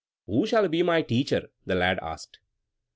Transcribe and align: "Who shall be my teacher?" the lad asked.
"Who 0.25 0.47
shall 0.47 0.67
be 0.67 0.81
my 0.81 1.03
teacher?" 1.03 1.49
the 1.67 1.75
lad 1.75 1.99
asked. 2.01 2.39